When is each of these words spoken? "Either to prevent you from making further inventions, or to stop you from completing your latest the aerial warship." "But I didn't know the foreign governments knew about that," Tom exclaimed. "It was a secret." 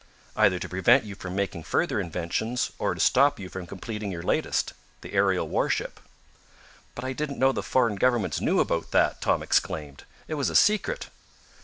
"Either 0.35 0.57
to 0.57 0.67
prevent 0.67 1.03
you 1.03 1.13
from 1.13 1.35
making 1.35 1.61
further 1.63 1.99
inventions, 1.99 2.71
or 2.79 2.95
to 2.95 2.99
stop 2.99 3.39
you 3.39 3.49
from 3.49 3.67
completing 3.67 4.11
your 4.11 4.23
latest 4.23 4.73
the 5.01 5.13
aerial 5.13 5.47
warship." 5.47 5.99
"But 6.95 7.03
I 7.05 7.13
didn't 7.13 7.37
know 7.37 7.51
the 7.51 7.61
foreign 7.61 7.97
governments 7.97 8.41
knew 8.41 8.59
about 8.59 8.89
that," 8.93 9.21
Tom 9.21 9.43
exclaimed. 9.43 10.05
"It 10.27 10.33
was 10.33 10.49
a 10.49 10.55
secret." 10.55 11.09